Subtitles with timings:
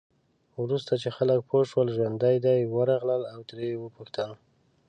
[0.63, 4.31] وروسته چې خلک پوه شول ژوندي دی، ورغلل او ترې یې وپوښتل.